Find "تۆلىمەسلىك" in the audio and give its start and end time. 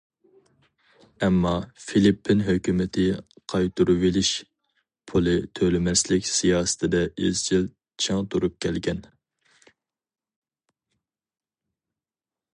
5.59-6.25